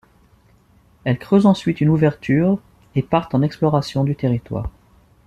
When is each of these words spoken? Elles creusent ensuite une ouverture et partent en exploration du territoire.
Elles 1.03 1.19
creusent 1.19 1.45
ensuite 1.45 1.79
une 1.79 1.89
ouverture 1.89 2.57
et 2.95 3.03
partent 3.03 3.35
en 3.35 3.43
exploration 3.43 4.03
du 4.03 4.15
territoire. 4.15 4.71